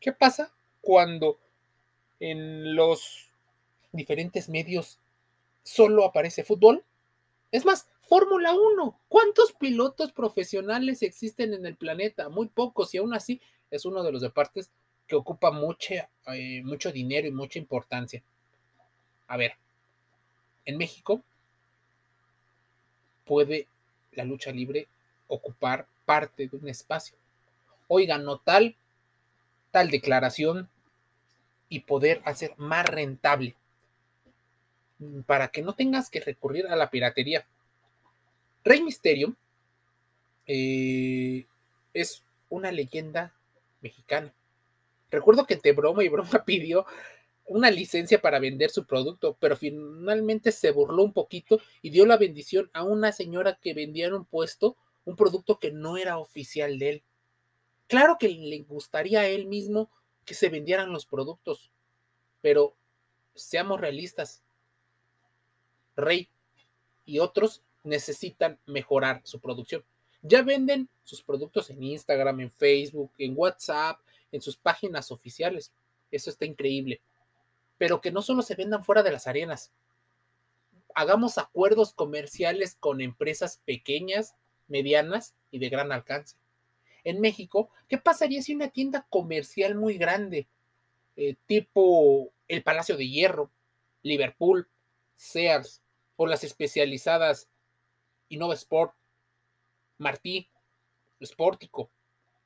¿Qué 0.00 0.12
pasa 0.12 0.54
cuando 0.80 1.38
en 2.20 2.74
los 2.74 3.28
diferentes 3.92 4.48
medios 4.48 4.98
solo 5.62 6.04
aparece 6.04 6.44
fútbol. 6.44 6.84
Es 7.50 7.64
más, 7.64 7.88
Fórmula 8.08 8.54
1. 8.54 9.00
¿Cuántos 9.08 9.52
pilotos 9.52 10.12
profesionales 10.12 11.02
existen 11.02 11.52
en 11.52 11.66
el 11.66 11.76
planeta? 11.76 12.30
Muy 12.30 12.48
pocos 12.48 12.94
y 12.94 12.98
aún 12.98 13.12
así 13.12 13.38
es 13.70 13.84
uno 13.84 14.02
de 14.02 14.10
los 14.10 14.22
deportes 14.22 14.70
que 15.06 15.14
ocupa 15.14 15.52
eh, 16.32 16.62
mucho 16.64 16.90
dinero 16.90 17.28
y 17.28 17.32
mucha 17.32 17.58
importancia. 17.58 18.22
A 19.26 19.36
ver, 19.36 19.52
en 20.64 20.78
México 20.78 21.22
puede 23.26 23.68
la 24.12 24.24
lucha 24.24 24.52
libre 24.52 24.88
ocupar 25.26 25.86
parte 26.06 26.48
de 26.48 26.56
un 26.56 26.66
espacio. 26.66 27.14
Oiga, 27.88 28.16
no 28.16 28.38
tal, 28.38 28.74
tal 29.70 29.90
declaración 29.90 30.70
y 31.68 31.80
poder 31.80 32.22
hacer 32.24 32.54
más 32.56 32.86
rentable 32.86 33.54
para 35.26 35.48
que 35.48 35.60
no 35.60 35.74
tengas 35.74 36.08
que 36.08 36.20
recurrir 36.20 36.66
a 36.68 36.76
la 36.76 36.88
piratería. 36.88 37.46
Rey 38.68 38.82
Misterio 38.82 39.34
eh, 40.46 41.46
es 41.94 42.22
una 42.50 42.70
leyenda 42.70 43.34
mexicana. 43.80 44.34
Recuerdo 45.10 45.46
que 45.46 45.56
te 45.56 45.72
broma 45.72 46.04
y 46.04 46.10
broma 46.10 46.28
pidió 46.44 46.84
una 47.46 47.70
licencia 47.70 48.20
para 48.20 48.38
vender 48.38 48.68
su 48.68 48.84
producto, 48.84 49.38
pero 49.40 49.56
finalmente 49.56 50.52
se 50.52 50.70
burló 50.70 51.02
un 51.02 51.14
poquito 51.14 51.62
y 51.80 51.88
dio 51.88 52.04
la 52.04 52.18
bendición 52.18 52.68
a 52.74 52.82
una 52.82 53.10
señora 53.10 53.58
que 53.58 53.72
vendía 53.72 54.08
en 54.08 54.12
un 54.12 54.26
puesto 54.26 54.76
un 55.06 55.16
producto 55.16 55.58
que 55.58 55.70
no 55.70 55.96
era 55.96 56.18
oficial 56.18 56.78
de 56.78 56.90
él. 56.90 57.02
Claro 57.86 58.18
que 58.20 58.28
le 58.28 58.58
gustaría 58.64 59.20
a 59.20 59.28
él 59.28 59.46
mismo 59.46 59.90
que 60.26 60.34
se 60.34 60.50
vendieran 60.50 60.92
los 60.92 61.06
productos, 61.06 61.70
pero 62.42 62.76
seamos 63.34 63.80
realistas. 63.80 64.42
Rey 65.96 66.28
y 67.06 67.20
otros 67.20 67.62
necesitan 67.84 68.58
mejorar 68.66 69.20
su 69.24 69.40
producción. 69.40 69.84
Ya 70.22 70.42
venden 70.42 70.88
sus 71.04 71.22
productos 71.22 71.70
en 71.70 71.82
Instagram, 71.82 72.40
en 72.40 72.50
Facebook, 72.50 73.12
en 73.18 73.34
WhatsApp, 73.36 74.00
en 74.32 74.40
sus 74.40 74.56
páginas 74.56 75.10
oficiales. 75.10 75.72
Eso 76.10 76.30
está 76.30 76.44
increíble. 76.44 77.00
Pero 77.76 78.00
que 78.00 78.10
no 78.10 78.22
solo 78.22 78.42
se 78.42 78.54
vendan 78.54 78.84
fuera 78.84 79.02
de 79.02 79.12
las 79.12 79.26
arenas. 79.26 79.70
Hagamos 80.94 81.38
acuerdos 81.38 81.92
comerciales 81.92 82.76
con 82.80 83.00
empresas 83.00 83.60
pequeñas, 83.64 84.34
medianas 84.66 85.34
y 85.50 85.58
de 85.60 85.68
gran 85.68 85.92
alcance. 85.92 86.36
En 87.04 87.20
México, 87.20 87.70
¿qué 87.88 87.98
pasaría 87.98 88.42
si 88.42 88.54
una 88.54 88.68
tienda 88.68 89.06
comercial 89.08 89.76
muy 89.76 89.96
grande, 89.96 90.48
eh, 91.16 91.36
tipo 91.46 92.32
el 92.48 92.62
Palacio 92.62 92.96
de 92.96 93.08
Hierro, 93.08 93.50
Liverpool, 94.02 94.68
Sears 95.16 95.80
o 96.16 96.26
las 96.26 96.44
especializadas 96.44 97.48
Innova 98.28 98.54
Sport, 98.54 98.94
Martí, 99.98 100.48
Sportico, 101.24 101.90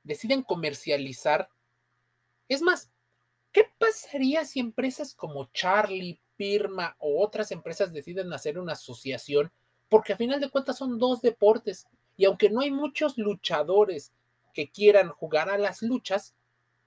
deciden 0.02 0.42
comercializar. 0.42 1.48
Es 2.48 2.62
más, 2.62 2.90
¿qué 3.52 3.66
pasaría 3.78 4.44
si 4.44 4.60
empresas 4.60 5.14
como 5.14 5.50
Charlie, 5.52 6.18
Pirma 6.36 6.96
o 6.98 7.22
otras 7.22 7.52
empresas 7.52 7.92
deciden 7.92 8.32
hacer 8.32 8.58
una 8.58 8.72
asociación? 8.72 9.52
Porque 9.88 10.14
a 10.14 10.16
final 10.16 10.40
de 10.40 10.50
cuentas 10.50 10.78
son 10.78 10.98
dos 10.98 11.20
deportes 11.20 11.86
y 12.16 12.24
aunque 12.24 12.50
no 12.50 12.60
hay 12.60 12.70
muchos 12.70 13.18
luchadores 13.18 14.12
que 14.54 14.70
quieran 14.70 15.10
jugar 15.10 15.50
a 15.50 15.58
las 15.58 15.82
luchas, 15.82 16.34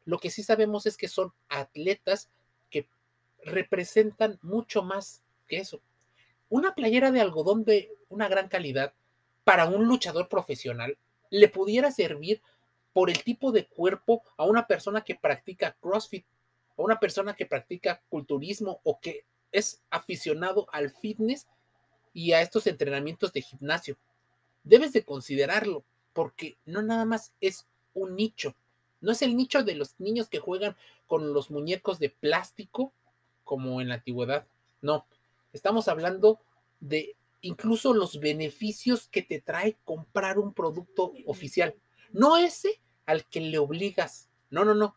lo 0.05 0.19
que 0.19 0.29
sí 0.29 0.43
sabemos 0.43 0.85
es 0.85 0.97
que 0.97 1.07
son 1.07 1.33
atletas 1.49 2.29
que 2.69 2.87
representan 3.43 4.39
mucho 4.41 4.83
más 4.83 5.23
que 5.47 5.57
eso. 5.57 5.81
Una 6.49 6.75
playera 6.75 7.11
de 7.11 7.21
algodón 7.21 7.63
de 7.63 7.91
una 8.15 8.27
gran 8.29 8.48
calidad 8.48 8.93
para 9.43 9.67
un 9.67 9.86
luchador 9.86 10.29
profesional 10.29 10.98
le 11.29 11.50
pudiera 11.50 11.91
servir 11.91 12.41
por 12.93 13.10
el 13.10 13.22
tipo 13.24 13.51
de 13.51 13.67
cuerpo 13.67 14.24
a 14.38 14.45
una 14.45 14.67
persona 14.67 15.01
que 15.01 15.15
practica 15.15 15.75
CrossFit, 15.81 16.25
a 16.77 16.81
una 16.81 17.00
persona 17.00 17.36
que 17.36 17.45
practica 17.45 18.01
culturismo 18.10 18.79
o 18.84 19.00
que 19.00 19.25
es 19.51 19.81
aficionado 19.89 20.67
al 20.72 20.89
fitness 20.89 21.45
y 22.13 22.31
a 22.31 22.41
estos 22.41 22.67
entrenamientos 22.67 23.34
de 23.34 23.41
gimnasio. 23.41 23.98
Debes 24.63 24.93
de 24.93 25.03
considerarlo 25.03 25.84
porque 26.13 26.57
no 26.65 26.81
nada 26.81 27.03
más 27.03 27.34
es 27.41 27.67
un 27.93 28.15
nicho, 28.15 28.55
no 29.01 29.12
es 29.12 29.22
el 29.22 29.36
nicho 29.36 29.63
de 29.63 29.75
los 29.75 30.00
niños 30.00 30.29
que 30.29 30.39
juegan 30.39 30.77
con 31.05 31.34
los 31.34 31.51
muñecos 31.51 32.00
de 32.00 32.10
plástico 32.10 32.93
como 33.43 33.81
en 33.81 33.89
la 33.89 33.95
antigüedad, 33.95 34.48
no, 34.81 35.05
estamos 35.51 35.88
hablando 35.88 36.39
de 36.79 37.15
incluso 37.45 37.93
los 37.93 38.19
beneficios 38.19 39.07
que 39.07 39.21
te 39.21 39.39
trae 39.39 39.77
comprar 39.83 40.39
un 40.39 40.53
producto 40.53 41.13
oficial. 41.25 41.75
No 42.11 42.37
ese 42.37 42.81
al 43.05 43.25
que 43.25 43.39
le 43.39 43.59
obligas, 43.59 44.29
no, 44.49 44.65
no, 44.65 44.73
no, 44.73 44.95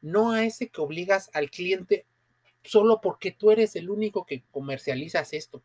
no 0.00 0.32
a 0.32 0.44
ese 0.44 0.68
que 0.68 0.80
obligas 0.80 1.30
al 1.32 1.50
cliente 1.50 2.06
solo 2.62 3.00
porque 3.00 3.32
tú 3.32 3.50
eres 3.50 3.74
el 3.76 3.90
único 3.90 4.26
que 4.26 4.44
comercializas 4.50 5.32
esto. 5.32 5.62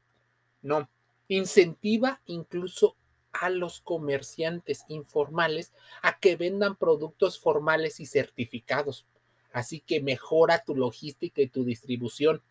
No, 0.61 0.89
incentiva 1.27 2.21
incluso 2.25 2.95
a 3.31 3.49
los 3.49 3.79
comerciantes 3.79 4.83
informales 4.87 5.73
a 6.01 6.19
que 6.19 6.35
vendan 6.35 6.75
productos 6.75 7.39
formales 7.39 7.99
y 7.99 8.05
certificados. 8.05 9.05
Así 9.53 9.81
que 9.81 10.01
mejora 10.01 10.63
tu 10.63 10.75
logística 10.75 11.41
y 11.41 11.47
tu 11.47 11.63
distribución. 11.63 12.41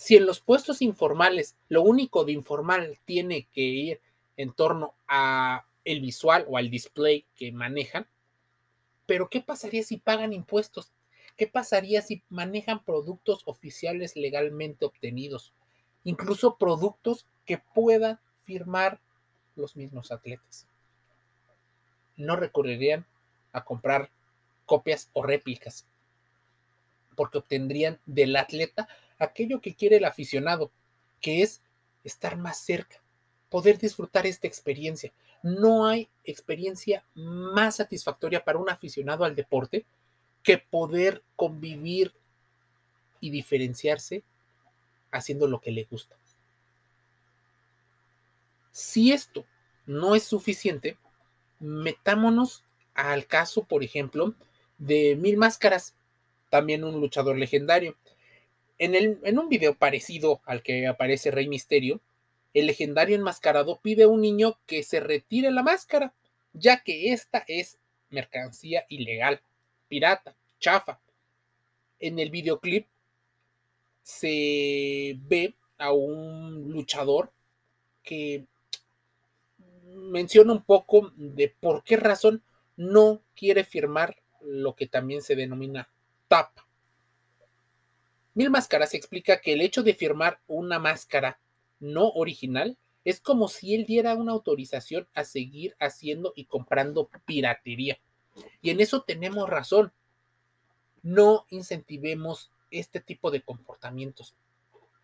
Si 0.00 0.16
en 0.16 0.24
los 0.24 0.40
puestos 0.40 0.80
informales 0.80 1.58
lo 1.68 1.82
único 1.82 2.24
de 2.24 2.32
informal 2.32 2.98
tiene 3.04 3.48
que 3.52 3.60
ir 3.60 4.00
en 4.38 4.50
torno 4.54 4.94
a 5.06 5.66
el 5.84 6.00
visual 6.00 6.46
o 6.48 6.56
al 6.56 6.70
display 6.70 7.26
que 7.36 7.52
manejan, 7.52 8.06
pero 9.04 9.28
¿qué 9.28 9.42
pasaría 9.42 9.82
si 9.82 9.98
pagan 9.98 10.32
impuestos? 10.32 10.90
¿Qué 11.36 11.46
pasaría 11.48 12.00
si 12.00 12.22
manejan 12.30 12.82
productos 12.82 13.42
oficiales 13.44 14.16
legalmente 14.16 14.86
obtenidos? 14.86 15.52
Incluso 16.02 16.56
productos 16.56 17.26
que 17.44 17.58
puedan 17.58 18.20
firmar 18.44 19.02
los 19.54 19.76
mismos 19.76 20.12
atletas. 20.12 20.66
No 22.16 22.36
recurrirían 22.36 23.04
a 23.52 23.64
comprar 23.66 24.10
copias 24.64 25.10
o 25.12 25.22
réplicas, 25.22 25.86
porque 27.16 27.36
obtendrían 27.36 28.00
del 28.06 28.34
atleta 28.36 28.88
aquello 29.20 29.60
que 29.60 29.74
quiere 29.74 29.96
el 29.96 30.04
aficionado, 30.04 30.70
que 31.20 31.42
es 31.42 31.62
estar 32.04 32.36
más 32.36 32.58
cerca, 32.58 33.00
poder 33.48 33.78
disfrutar 33.78 34.26
esta 34.26 34.46
experiencia. 34.46 35.12
No 35.42 35.86
hay 35.86 36.08
experiencia 36.24 37.04
más 37.14 37.76
satisfactoria 37.76 38.44
para 38.44 38.58
un 38.58 38.70
aficionado 38.70 39.24
al 39.24 39.36
deporte 39.36 39.84
que 40.42 40.58
poder 40.58 41.22
convivir 41.36 42.14
y 43.20 43.30
diferenciarse 43.30 44.24
haciendo 45.10 45.46
lo 45.46 45.60
que 45.60 45.70
le 45.70 45.84
gusta. 45.84 46.16
Si 48.72 49.12
esto 49.12 49.44
no 49.86 50.14
es 50.14 50.24
suficiente, 50.24 50.96
metámonos 51.58 52.64
al 52.94 53.26
caso, 53.26 53.64
por 53.64 53.82
ejemplo, 53.82 54.34
de 54.78 55.16
Mil 55.16 55.36
Máscaras, 55.36 55.94
también 56.48 56.84
un 56.84 57.00
luchador 57.00 57.36
legendario. 57.36 57.96
En, 58.82 59.38
un 59.38 59.48
video 59.50 59.74
parecido 59.74 60.40
al 60.46 60.62
que 60.62 60.86
aparece 60.86 61.30
Rey 61.30 61.46
Misterio, 61.48 62.00
el 62.54 62.66
legendario 62.66 63.14
enmascarado 63.14 63.78
pide 63.78 64.04
a 64.04 64.08
un 64.08 64.22
niño 64.22 64.58
que 64.64 64.82
se 64.82 65.00
retire 65.00 65.50
la 65.50 65.62
máscara, 65.62 66.14
ya 66.54 66.82
que 66.82 67.12
esta 67.12 67.44
es 67.46 67.78
mercancía 68.08 68.86
ilegal, 68.88 69.42
pirata, 69.86 70.34
chafa. 70.60 70.98
En 71.98 72.18
el 72.18 72.30
videoclip 72.30 72.86
se 74.02 75.18
ve 75.28 75.54
a 75.76 75.92
un 75.92 76.72
luchador 76.72 77.34
que 78.02 78.46
menciona 79.88 80.54
un 80.54 80.62
poco 80.62 81.12
de 81.16 81.54
por 81.60 81.84
qué 81.84 81.98
razón 81.98 82.42
no 82.78 83.20
quiere 83.36 83.62
firmar 83.64 84.16
lo 84.40 84.74
que 84.74 84.86
también 84.86 85.20
se 85.20 85.36
denomina 85.36 85.90
tapa. 86.28 86.69
Mil 88.40 88.48
Máscaras 88.48 88.94
explica 88.94 89.42
que 89.42 89.52
el 89.52 89.60
hecho 89.60 89.82
de 89.82 89.92
firmar 89.92 90.40
una 90.46 90.78
máscara 90.78 91.38
no 91.78 92.08
original 92.08 92.78
es 93.04 93.20
como 93.20 93.48
si 93.48 93.74
él 93.74 93.84
diera 93.84 94.14
una 94.14 94.32
autorización 94.32 95.06
a 95.12 95.24
seguir 95.24 95.76
haciendo 95.78 96.32
y 96.34 96.46
comprando 96.46 97.10
piratería. 97.26 98.00
Y 98.62 98.70
en 98.70 98.80
eso 98.80 99.02
tenemos 99.02 99.46
razón. 99.50 99.92
No 101.02 101.44
incentivemos 101.50 102.50
este 102.70 103.00
tipo 103.00 103.30
de 103.30 103.42
comportamientos. 103.42 104.34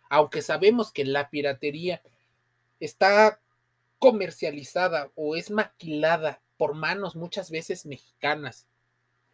Aunque 0.08 0.40
sabemos 0.40 0.90
que 0.90 1.04
la 1.04 1.28
piratería 1.28 2.00
está 2.80 3.38
comercializada 3.98 5.10
o 5.14 5.36
es 5.36 5.50
maquilada 5.50 6.40
por 6.56 6.72
manos 6.72 7.16
muchas 7.16 7.50
veces 7.50 7.84
mexicanas, 7.84 8.66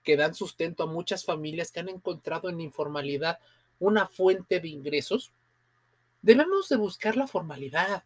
que 0.02 0.16
dan 0.16 0.34
sustento 0.34 0.82
a 0.82 0.86
muchas 0.88 1.24
familias 1.24 1.70
que 1.70 1.78
han 1.78 1.88
encontrado 1.88 2.48
en 2.48 2.60
informalidad 2.60 3.38
una 3.82 4.06
fuente 4.06 4.60
de 4.60 4.68
ingresos, 4.68 5.32
debemos 6.22 6.68
de 6.68 6.76
buscar 6.76 7.16
la 7.16 7.26
formalidad. 7.26 8.04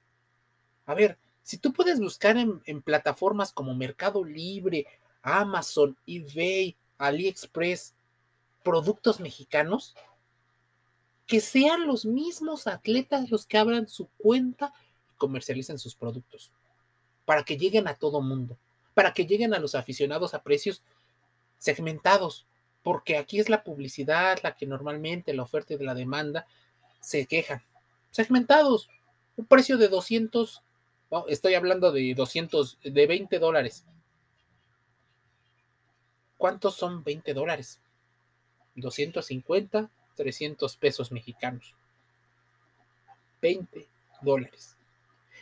A 0.87 0.95
ver, 0.95 1.19
si 1.43 1.59
tú 1.59 1.73
puedes 1.73 2.01
buscar 2.01 2.37
en, 2.37 2.63
en 2.65 2.81
plataformas 2.81 3.53
como 3.53 3.75
Mercado 3.75 4.25
Libre, 4.25 4.87
Amazon, 5.23 5.97
eBay, 6.07 6.77
AliExpress, 6.99 7.95
productos 8.63 9.21
mexicanos, 9.21 9.95
que 11.27 11.41
sean 11.41 11.87
los 11.87 12.07
mismos 12.07 12.67
atletas 12.67 13.31
los 13.31 13.47
que 13.47 13.59
abran 13.59 13.87
su 13.87 14.09
cuenta 14.17 14.73
y 15.13 15.17
comercialicen 15.17 15.79
sus 15.79 15.95
productos, 15.95 16.53
para 17.27 17.43
que 17.45 17.59
lleguen 17.59 17.87
a 17.87 17.95
todo 17.95 18.23
mundo, 18.23 18.57
para 18.95 19.13
que 19.13 19.27
lleguen 19.27 19.53
a 19.53 19.59
los 19.59 19.75
aficionados 19.75 20.33
a 20.33 20.43
precios 20.43 20.83
segmentados, 21.59 22.47
porque 22.87 23.19
aquí 23.19 23.41
es 23.41 23.49
la 23.49 23.65
publicidad 23.65 24.39
la 24.45 24.55
que 24.55 24.65
normalmente 24.65 25.35
la 25.35 25.43
oferta 25.43 25.75
y 25.75 25.79
la 25.79 25.93
demanda 25.93 26.47
se 27.01 27.27
quejan. 27.27 27.61
Segmentados, 28.13 28.89
un 29.37 29.45
precio 29.47 29.77
de 29.77 29.89
200, 29.89 30.63
estoy 31.27 31.55
hablando 31.55 31.91
de 31.91 32.15
200, 32.15 32.79
de 32.85 33.07
20 33.09 33.41
dólares. 33.41 33.85
¿Cuántos 36.39 36.77
son 36.77 37.03
20 37.03 37.35
dólares? 37.35 37.81
250, 38.77 39.91
300 40.15 40.77
pesos 40.77 41.11
mexicanos. 41.11 41.75
20 43.43 43.89
dólares. 44.21 44.77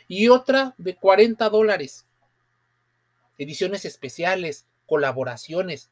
Y 0.07 0.29
otra 0.29 0.73
de 0.79 0.95
40 0.95 1.47
dólares. 1.51 2.07
Ediciones 3.37 3.85
especiales, 3.85 4.65
colaboraciones. 4.87 5.91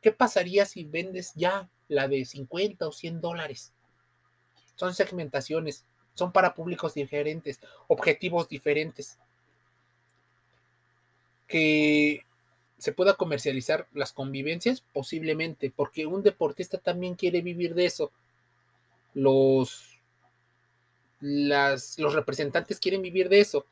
¿Qué 0.00 0.12
pasaría 0.12 0.64
si 0.64 0.84
vendes 0.84 1.32
ya 1.34 1.68
la 1.88 2.08
de 2.08 2.24
50 2.24 2.88
o 2.88 2.92
100 2.92 3.20
dólares? 3.20 3.72
Son 4.76 4.94
segmentaciones, 4.94 5.84
son 6.14 6.32
para 6.32 6.54
públicos 6.54 6.94
diferentes, 6.94 7.60
objetivos 7.86 8.48
diferentes. 8.48 9.18
Que 11.46 12.24
se 12.78 12.92
pueda 12.92 13.14
comercializar 13.14 13.86
las 13.92 14.12
convivencias, 14.12 14.82
posiblemente, 14.94 15.70
porque 15.74 16.06
un 16.06 16.22
deportista 16.22 16.78
también 16.78 17.14
quiere 17.14 17.42
vivir 17.42 17.74
de 17.74 17.84
eso. 17.84 18.10
Los, 19.12 19.98
las, 21.20 21.98
los 21.98 22.14
representantes 22.14 22.80
quieren 22.80 23.02
vivir 23.02 23.28
de 23.28 23.40
eso. 23.40 23.66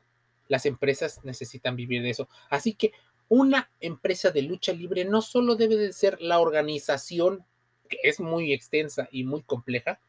Las 0.47 0.67
empresas 0.67 1.21
necesitan 1.23 1.75
vivir 1.75 2.03
de 2.03 2.11
eso. 2.11 2.29
Así 2.51 2.73
que 2.73 2.91
una 3.29 3.71
empresa 3.79 4.31
de 4.31 4.41
lucha 4.41 4.73
libre 4.73 5.05
no 5.05 5.21
solo 5.21 5.55
debe 5.55 5.77
de 5.77 5.93
ser 5.93 6.19
la 6.21 6.39
organización, 6.39 7.45
que 7.87 7.97
es 8.03 8.19
muy 8.19 8.51
extensa 8.53 9.07
y 9.11 9.23
muy 9.23 9.43
compleja, 9.43 9.99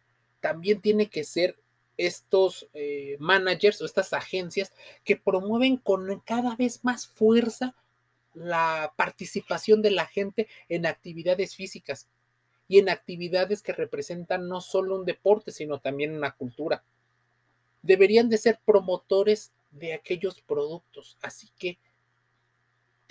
también 0.40 0.80
tiene 0.80 1.08
que 1.08 1.24
ser 1.24 1.58
estos 1.96 2.66
eh, 2.72 3.16
managers 3.20 3.80
o 3.82 3.84
estas 3.84 4.14
agencias 4.14 4.72
que 5.04 5.16
promueven 5.16 5.76
con 5.76 6.20
cada 6.20 6.56
vez 6.56 6.82
más 6.82 7.06
fuerza 7.06 7.74
la 8.32 8.94
participación 8.96 9.82
de 9.82 9.90
la 9.90 10.06
gente 10.06 10.48
en 10.68 10.86
actividades 10.86 11.54
físicas 11.54 12.08
y 12.68 12.78
en 12.78 12.88
actividades 12.88 13.62
que 13.62 13.72
representan 13.72 14.48
no 14.48 14.60
solo 14.60 14.96
un 14.96 15.04
deporte, 15.04 15.50
sino 15.50 15.78
también 15.78 16.14
una 16.14 16.32
cultura. 16.32 16.84
Deberían 17.82 18.28
de 18.28 18.38
ser 18.38 18.60
promotores 18.64 19.52
de 19.70 19.92
aquellos 19.92 20.40
productos. 20.40 21.18
Así 21.20 21.50
que, 21.58 21.78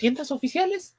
tiendas 0.00 0.32
oficiales. 0.32 0.96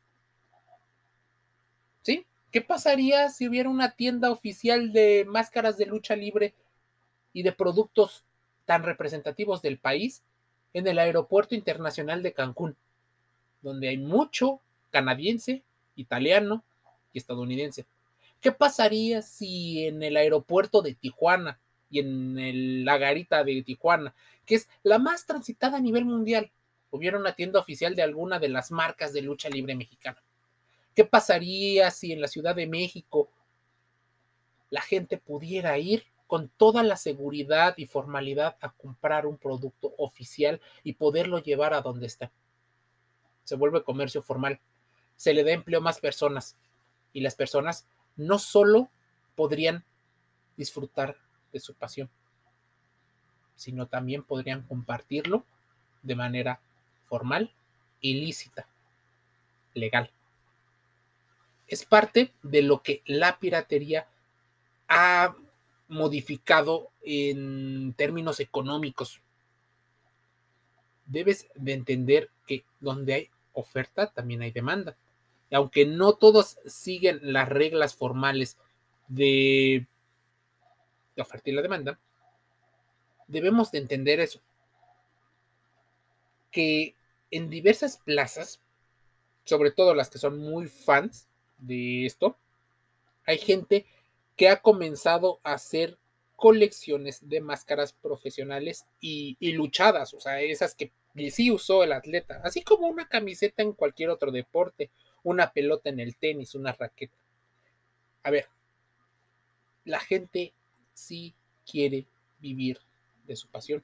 ¿Sí? 2.04 2.26
¿Qué 2.52 2.62
pasaría 2.62 3.30
si 3.30 3.48
hubiera 3.48 3.68
una 3.70 3.92
tienda 3.92 4.32
oficial 4.32 4.94
de 4.94 5.26
máscaras 5.28 5.78
de 5.78 5.88
lucha 5.88 6.16
libre 6.16 6.54
y 7.34 7.44
de 7.44 7.52
productos 7.52 8.24
tan 8.66 8.84
representativos 8.84 9.62
del 9.62 9.78
país 9.78 10.24
en 10.74 10.88
el 10.88 11.00
Aeropuerto 11.00 11.56
Internacional 11.56 12.24
de 12.24 12.34
Cancún? 12.34 12.78
donde 13.62 13.90
hay 13.90 13.98
mucho 13.98 14.60
canadiense, 14.90 15.64
italiano 15.96 16.64
y 17.14 17.20
estadounidense. 17.20 17.86
¿Qué 18.40 18.52
pasaría 18.52 19.22
si 19.22 19.86
en 19.86 20.02
el 20.04 20.18
aeropuerto 20.18 20.82
de 20.82 20.96
Tijuana 20.96 21.60
y 21.90 22.00
en 22.00 22.86
la 22.86 22.98
garita 22.98 23.44
de 23.44 23.62
Tijuana, 23.62 24.14
que 24.46 24.56
es 24.56 24.70
la 24.84 24.98
más 24.98 25.26
transitada 25.26 25.78
a 25.78 25.82
nivel 25.82 26.06
mundial, 26.06 26.52
hubiera 26.92 27.18
una 27.18 27.36
tienda 27.36 27.60
oficial 27.60 27.96
de 27.96 28.04
alguna 28.04 28.40
de 28.40 28.50
las 28.50 28.72
marcas 28.72 29.14
de 29.14 29.22
lucha 29.22 29.50
libre 29.50 29.76
mexicana? 29.76 30.22
¿Qué 30.96 31.06
pasaría 31.06 31.90
si 31.90 32.12
en 32.12 32.22
la 32.22 32.28
Ciudad 32.28 32.56
de 32.56 32.68
México 32.68 33.30
la 34.70 34.82
gente 34.82 35.18
pudiera 35.18 35.78
ir 35.78 36.06
con 36.28 36.50
toda 36.50 36.84
la 36.84 36.96
seguridad 36.96 37.74
y 37.78 37.88
formalidad 37.88 38.58
a 38.62 38.72
comprar 38.72 39.26
un 39.26 39.38
producto 39.38 39.94
oficial 39.98 40.62
y 40.84 40.94
poderlo 40.94 41.40
llevar 41.40 41.74
a 41.74 41.82
donde 41.82 42.08
está? 42.08 42.32
se 43.44 43.56
vuelve 43.56 43.84
comercio 43.84 44.22
formal, 44.22 44.60
se 45.16 45.34
le 45.34 45.44
da 45.44 45.52
empleo 45.52 45.80
a 45.80 45.84
más 45.84 46.00
personas 46.00 46.56
y 47.14 47.22
las 47.22 47.36
personas 47.36 47.88
no 48.16 48.40
solo 48.40 48.90
podrían 49.36 49.84
disfrutar 50.58 51.18
de 51.52 51.60
su 51.60 51.74
pasión, 51.74 52.10
sino 53.56 53.88
también 53.88 54.24
podrían 54.24 54.64
compartirlo 54.64 55.46
de 56.02 56.16
manera 56.16 56.62
formal, 57.12 57.52
ilícita, 58.00 58.66
legal. 59.74 60.10
Es 61.68 61.84
parte 61.84 62.32
de 62.42 62.62
lo 62.62 62.82
que 62.82 63.02
la 63.06 63.38
piratería 63.38 64.08
ha 64.88 65.36
modificado 65.90 66.90
en 67.02 67.94
términos 67.98 68.40
económicos 68.40 69.22
debes 71.06 71.50
de 71.56 71.74
entender 71.74 72.30
que 72.48 72.64
donde 72.80 73.14
hay 73.14 73.30
oferta 73.52 74.08
también 74.08 74.42
hay 74.42 74.52
demanda. 74.52 74.96
Y 75.50 75.56
aunque 75.56 75.86
no 75.86 76.14
todos 76.14 76.60
siguen 76.66 77.20
las 77.22 77.50
reglas 77.50 77.94
formales 77.94 78.58
de 79.10 79.86
la 81.18 81.24
oferta 81.24 81.50
y 81.50 81.54
la 81.54 81.62
demanda, 81.62 82.00
debemos 83.28 83.70
de 83.72 83.80
entender 83.80 84.22
eso. 84.22 84.40
Que 86.52 86.96
en 87.32 87.50
diversas 87.50 87.98
plazas, 87.98 88.62
sobre 89.46 89.72
todo 89.72 89.96
las 89.96 90.10
que 90.10 90.20
son 90.20 90.38
muy 90.38 90.68
fans 90.68 91.28
de 91.58 92.06
esto, 92.06 92.38
hay 93.26 93.38
gente 93.38 93.86
que 94.36 94.50
ha 94.50 94.62
comenzado 94.62 95.40
a 95.44 95.54
hacer 95.54 95.98
colecciones 96.36 97.30
de 97.30 97.40
máscaras 97.40 97.94
profesionales 97.94 98.86
y, 99.00 99.38
luchadas, 99.54 100.14
o 100.14 100.20
sea, 100.20 100.42
esas 100.42 100.76
que 100.76 100.92
sí 101.30 101.52
usó 101.52 101.84
el 101.84 101.92
atleta, 101.92 102.42
así 102.44 102.64
como 102.64 102.88
una 102.88 103.08
camiseta 103.08 103.62
en 103.62 103.74
cualquier 103.74 104.10
otro 104.10 104.32
deporte, 104.32 104.90
una 105.24 105.52
pelota 105.52 105.90
en 105.90 106.00
el 106.00 106.16
tenis, 106.16 106.56
una 106.56 106.74
raqueta. 106.74 107.16
A 108.24 108.32
ver, 108.32 108.48
la 109.86 110.00
gente 110.00 110.54
sí 110.94 111.36
quiere 111.70 112.08
vivir 112.40 112.80
de 113.28 113.36
su 113.36 113.48
pasión. 113.48 113.84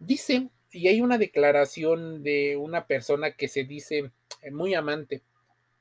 Dice, 0.00 0.48
y 0.70 0.88
hay 0.88 1.00
una 1.00 1.18
declaración 1.18 2.22
de 2.22 2.56
una 2.56 2.86
persona 2.86 3.32
que 3.32 3.48
se 3.48 3.64
dice 3.64 4.10
muy 4.50 4.74
amante 4.74 5.22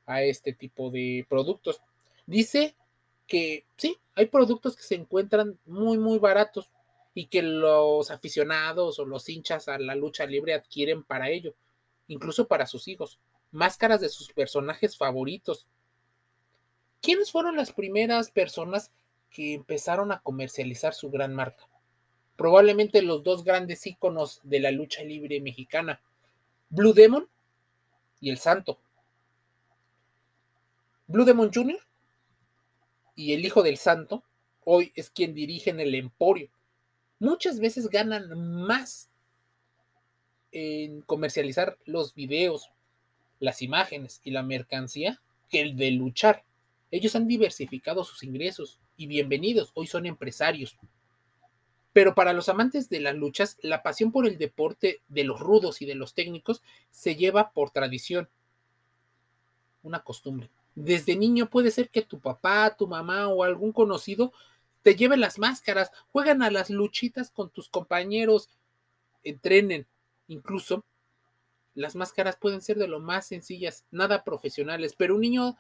a 0.06 0.24
este 0.24 0.54
tipo 0.54 0.90
de 0.90 1.26
productos. 1.30 1.82
Dice 2.26 2.76
que 3.28 3.66
sí, 3.76 3.98
hay 4.16 4.28
productos 4.28 4.76
que 4.76 4.84
se 4.84 4.96
encuentran 4.96 5.60
muy, 5.66 5.98
muy 5.98 6.18
baratos 6.18 6.72
y 7.14 7.28
que 7.28 7.42
los 7.42 8.12
aficionados 8.12 9.00
o 9.00 9.06
los 9.06 9.28
hinchas 9.28 9.68
a 9.68 9.78
la 9.78 9.96
lucha 9.96 10.26
libre 10.26 10.54
adquieren 10.54 11.04
para 11.04 11.30
ello, 11.30 11.54
incluso 12.08 12.48
para 12.48 12.66
sus 12.66 12.88
hijos, 12.88 13.20
máscaras 13.52 14.02
de 14.02 14.10
sus 14.10 14.32
personajes 14.32 14.98
favoritos. 14.98 15.68
¿Quiénes 17.02 17.32
fueron 17.32 17.56
las 17.56 17.72
primeras 17.72 18.32
personas 18.32 18.92
que 19.30 19.54
empezaron 19.56 20.12
a 20.12 20.22
comercializar 20.22 20.94
su 20.94 21.10
gran 21.10 21.34
marca? 21.34 21.68
Probablemente 22.38 23.02
los 23.02 23.24
dos 23.24 23.44
grandes 23.44 23.86
íconos 23.86 24.40
de 24.44 24.62
la 24.62 24.72
lucha 24.72 25.04
libre 25.04 25.42
mexicana, 25.42 26.02
Blue 26.70 26.94
Demon 26.94 27.28
y 28.22 28.30
El 28.30 28.38
Santo. 28.38 28.80
Blue 31.08 31.26
Demon 31.26 31.52
Jr 31.54 31.80
y 33.18 33.34
el 33.34 33.44
hijo 33.44 33.64
del 33.64 33.78
santo 33.78 34.24
hoy 34.64 34.94
es 34.96 35.10
quien 35.10 35.34
dirige 35.34 35.72
el 35.72 35.96
emporio. 35.96 36.50
Muchas 37.20 37.60
veces 37.60 37.90
ganan 37.90 38.30
más 38.62 39.10
en 40.52 41.02
comercializar 41.02 41.78
los 41.86 42.14
videos, 42.14 42.70
las 43.40 43.62
imágenes 43.62 44.22
y 44.24 44.32
la 44.32 44.44
mercancía 44.44 45.20
que 45.50 45.62
el 45.62 45.76
de 45.76 45.92
luchar. 45.92 46.44
Ellos 46.92 47.16
han 47.16 47.28
diversificado 47.28 48.04
sus 48.04 48.24
ingresos 48.24 48.80
y 48.96 49.08
bienvenidos, 49.08 49.72
hoy 49.74 49.88
son 49.88 50.06
empresarios. 50.06 50.78
Pero 51.98 52.14
para 52.14 52.32
los 52.32 52.48
amantes 52.48 52.90
de 52.90 53.00
las 53.00 53.16
luchas, 53.16 53.58
la 53.64 53.82
pasión 53.82 54.12
por 54.12 54.28
el 54.28 54.38
deporte 54.38 55.02
de 55.08 55.24
los 55.24 55.40
rudos 55.40 55.82
y 55.82 55.88
de 55.88 55.96
los 55.96 56.14
técnicos 56.14 56.62
se 56.92 57.16
lleva 57.16 57.50
por 57.50 57.72
tradición, 57.72 58.30
una 59.82 60.04
costumbre 60.04 60.52
Desde 60.76 61.16
niño 61.16 61.50
puede 61.50 61.72
ser 61.72 61.90
que 61.90 62.04
tu 62.04 62.20
papá, 62.20 62.76
tu 62.78 62.86
mamá 62.86 63.30
o 63.30 63.44
algún 63.44 63.72
conocido 63.72 64.32
te 64.84 64.96
lleve 64.96 65.18
las 65.18 65.40
máscaras, 65.40 65.92
juegan 66.12 66.44
a 66.44 66.52
las 66.52 66.70
luchitas 66.70 67.32
con 67.32 67.50
tus 67.50 67.68
compañeros, 67.68 68.48
entrenen. 69.24 69.88
Incluso 70.28 70.86
las 71.74 71.96
máscaras 71.96 72.36
pueden 72.36 72.62
ser 72.62 72.78
de 72.78 72.88
lo 72.88 73.00
más 73.00 73.26
sencillas, 73.26 73.86
nada 73.90 74.24
profesionales, 74.24 74.94
pero 74.96 75.16
un 75.16 75.22
niño 75.22 75.58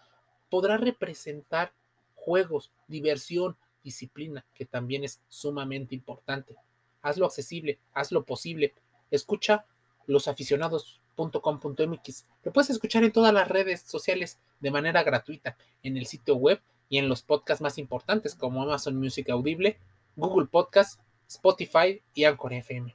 podrá 0.51 0.77
representar 0.77 1.73
juegos, 2.13 2.71
diversión, 2.87 3.57
disciplina, 3.87 4.45
que 4.53 4.65
también 4.65 5.05
es 5.05 5.21
sumamente 5.29 5.95
importante. 5.95 6.57
Hazlo 7.01 7.25
accesible, 7.25 7.79
hazlo 7.93 8.25
posible. 8.25 8.73
Escucha 9.11 9.65
losaficionados.com.mx. 10.07 12.25
Lo 12.43 12.51
puedes 12.51 12.69
escuchar 12.69 13.05
en 13.05 13.13
todas 13.13 13.33
las 13.33 13.47
redes 13.47 13.79
sociales 13.81 14.39
de 14.59 14.71
manera 14.71 15.03
gratuita, 15.03 15.55
en 15.83 15.95
el 15.95 16.05
sitio 16.05 16.35
web 16.35 16.61
y 16.89 16.97
en 16.97 17.07
los 17.07 17.21
podcasts 17.21 17.61
más 17.61 17.77
importantes 17.77 18.35
como 18.35 18.61
Amazon 18.61 18.97
Music 18.97 19.29
Audible, 19.29 19.79
Google 20.17 20.47
Podcast, 20.47 20.99
Spotify 21.29 22.01
y 22.13 22.25
Anchor 22.25 22.51
FM. 22.53 22.93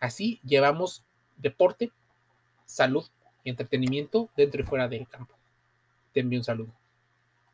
Así 0.00 0.40
llevamos 0.44 1.04
deporte, 1.36 1.92
salud 2.64 3.04
y 3.44 3.50
entretenimiento 3.50 4.30
dentro 4.36 4.62
y 4.62 4.64
fuera 4.64 4.88
del 4.88 5.08
campo. 5.08 5.36
Te 6.12 6.18
envío 6.20 6.40
un 6.40 6.44
saludo. 6.44 6.83